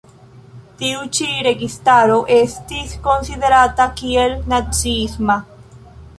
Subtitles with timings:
[0.77, 5.39] Tiu ĉi registaro estas konsiderata kiel naciisma.